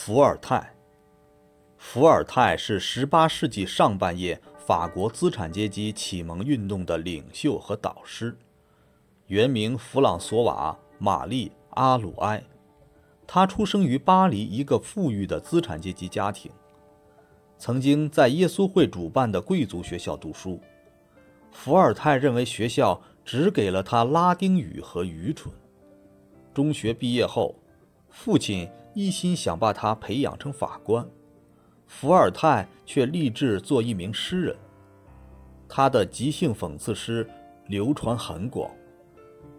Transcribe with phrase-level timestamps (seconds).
[0.00, 0.72] 伏尔泰。
[1.76, 8.38] 伏尔泰是18世纪上半叶法国资产阶级启蒙运动的领袖和导师，
[9.26, 12.40] 原名弗朗索瓦·玛丽·阿鲁埃。
[13.26, 16.48] 他出生于巴黎一个富裕的资产阶级家庭，
[17.58, 20.60] 曾经在耶稣会主办的贵族学校读书。
[21.50, 25.52] 伏尔泰认为学校只给了他拉丁语和愚蠢。
[26.54, 27.52] 中学毕业后，
[28.10, 31.06] 父亲一心想把他培养成法官。
[31.86, 34.56] 伏尔泰却立志做一名诗人，
[35.68, 37.28] 他的即兴讽刺诗
[37.66, 38.70] 流传很广。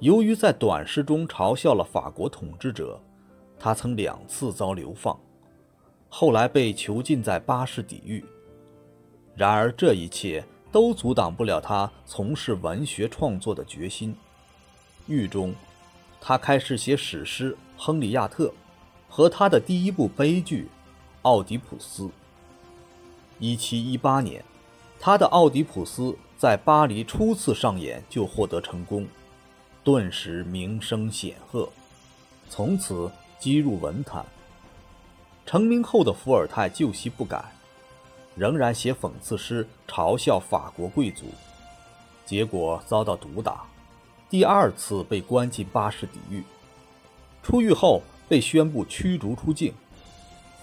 [0.00, 3.00] 由于在短诗中嘲笑了法国统治者，
[3.58, 5.18] 他曾两次遭流放，
[6.08, 8.24] 后来被囚禁在巴士底狱。
[9.34, 14.14] 然而，这一切都阻挡不了他从事文学创作的决心。
[15.06, 15.54] 狱中，
[16.20, 17.52] 他开始写史诗
[17.82, 18.48] 《亨利亚特》
[19.08, 20.68] 和他的第一部悲剧。
[21.22, 22.10] 奥迪普斯。
[23.38, 24.44] 一七一八年，
[24.98, 26.02] 他的《奥迪普斯》
[26.36, 29.06] 在巴黎初次上演就获得成功，
[29.82, 31.66] 顿时名声显赫，
[32.50, 34.22] 从此击入文坛。
[35.46, 37.42] 成名后的伏尔泰旧习不改，
[38.34, 41.24] 仍然写讽刺诗嘲笑法国贵族，
[42.26, 43.64] 结果遭到毒打，
[44.28, 46.42] 第二次被关进巴士底狱。
[47.42, 49.72] 出狱后被宣布驱逐出境。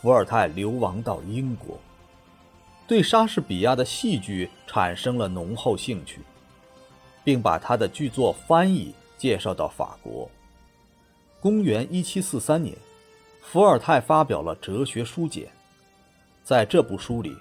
[0.00, 1.78] 伏尔泰流亡到英国，
[2.86, 6.20] 对莎士比亚的戏剧产生了浓厚兴趣，
[7.24, 10.30] 并把他的剧作翻译介绍到法国。
[11.40, 12.76] 公元1743年，
[13.42, 15.48] 伏尔泰发表了哲学书简，
[16.44, 17.36] 在这部书里，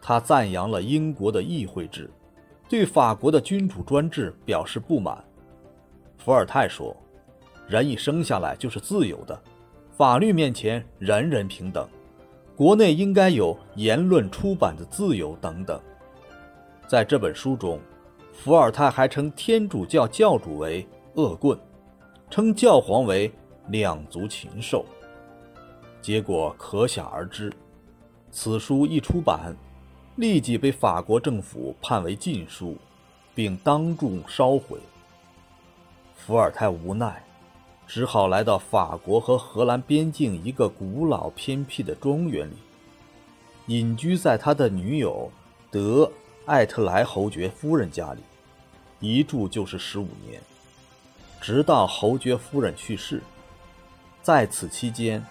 [0.00, 2.08] 他赞扬了英国的议会制，
[2.68, 5.22] 对法国的君主专制表示不满。
[6.16, 6.96] 伏尔泰说
[7.66, 9.40] ：“人一生下来就是自由的，
[9.96, 11.88] 法律面前人人平等。”
[12.56, 15.78] 国内应该有言论出版的自由等等。
[16.86, 17.78] 在这本书中，
[18.32, 21.58] 伏尔泰还称天主教教主为恶棍，
[22.30, 23.30] 称教皇为
[23.68, 24.86] 两足禽兽。
[26.00, 27.52] 结果可想而知。
[28.30, 29.54] 此书一出版，
[30.14, 32.76] 立即被法国政府判为禁书，
[33.34, 34.78] 并当众烧毁。
[36.14, 37.22] 伏尔泰无奈。
[37.86, 42.56] 只好来到法国和荷兰边境一个古老偏僻的庄园里，
[43.66, 45.30] 隐居在他的女友
[45.70, 46.10] 德
[46.46, 48.20] 艾特莱侯爵夫人家里，
[48.98, 50.42] 一住就是十五年，
[51.40, 53.22] 直到侯爵夫人去世。
[54.20, 55.24] 在此期间，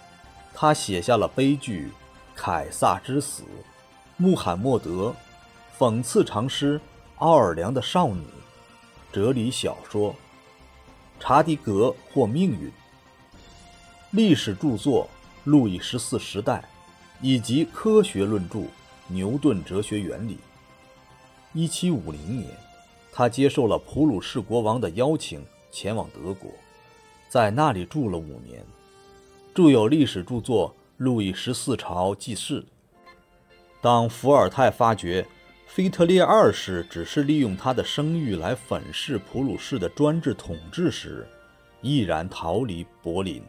[0.54, 1.88] 他写下了悲剧
[2.36, 3.44] 《凯撒之死》
[4.16, 5.14] 《穆罕默德》，
[5.78, 6.80] 讽刺长诗
[7.18, 8.22] 《奥尔良的少女》，
[9.12, 10.16] 哲理小说。
[11.20, 12.72] 查迪格或命运，
[14.12, 15.10] 历史著作
[15.50, 16.54] 《路易十四时代》，
[17.22, 18.60] 以及科学论著
[19.08, 20.34] 《牛顿哲学原理》。
[21.54, 22.50] 一七五零年，
[23.12, 26.52] 他接受了普鲁士国王的邀请，前往德国，
[27.30, 28.64] 在那里住了五年，
[29.54, 32.62] 著有历史著作《路易十四朝记事》。
[33.82, 35.26] 当伏尔泰发觉，
[35.66, 41.28] 腓特烈二世只是利用他的声誉来粉饰普鲁士的专制统治时，
[41.82, 43.44] 毅然逃离柏林，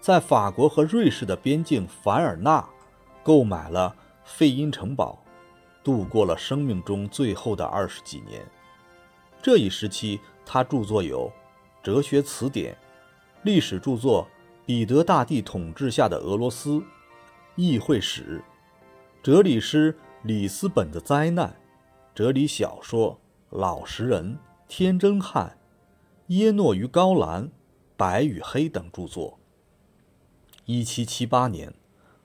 [0.00, 2.62] 在法国和瑞士的边境凡尔纳
[3.22, 5.24] 购买了费因城堡，
[5.82, 8.44] 度过了生命中最后的二十几年。
[9.40, 11.28] 这一时期，他著作有
[11.82, 12.74] 《哲学词典》、
[13.44, 14.24] 历史著作
[14.66, 16.70] 《彼得大帝统治下的俄罗斯》、
[17.54, 18.42] 《议会史》、
[19.24, 19.94] 哲理诗。
[20.26, 21.54] 里斯本的灾难，
[22.12, 23.20] 哲理小说
[23.56, 24.32] 《老实人》
[24.66, 25.56] 《天真汉》
[26.34, 27.44] 《耶诺与高兰》
[27.96, 29.38] 《白与黑》等著作。
[30.64, 31.72] 一七七八年，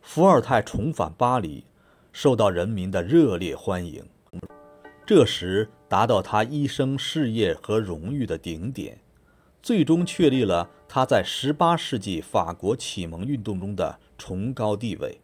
[0.02, 1.66] 伏尔泰重返巴黎，
[2.12, 4.04] 受到人民的热烈欢迎。
[5.06, 9.00] 这时达到他一生事业和荣誉的顶点，
[9.62, 15.22] 最终确立了他在十八世纪法国启蒙运动中的崇高地位。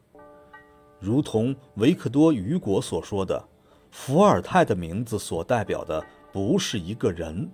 [1.00, 3.44] 如同维克多·雨果所说的，
[3.92, 7.50] 伏尔泰的名字所代表的不是一个人，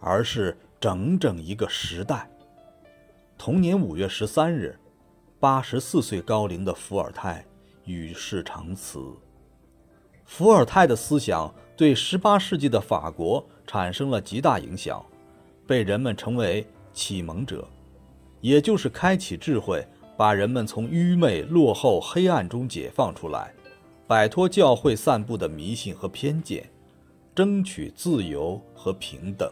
[0.00, 2.28] 而是整整一个时代。
[3.36, 4.78] 同年五月十三日，
[5.38, 7.44] 八十四岁高龄的伏尔泰
[7.84, 9.00] 与世长辞。
[10.24, 15.04] 伏尔泰的思想对十八世纪的法国产生了极大影响，
[15.66, 17.66] 被人们称为启蒙者，
[18.40, 19.86] 也就是开启智慧。
[20.18, 23.54] 把人们从愚昧、落后、黑暗中解放出来，
[24.08, 26.68] 摆脱教会散布的迷信和偏见，
[27.36, 29.48] 争取自由和平等。